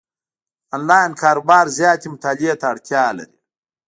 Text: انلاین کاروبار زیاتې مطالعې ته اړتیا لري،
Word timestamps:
انلاین 0.75 1.11
کاروبار 1.21 1.65
زیاتې 1.77 2.07
مطالعې 2.13 2.53
ته 2.59 2.65
اړتیا 2.71 3.03
لري، 3.17 3.37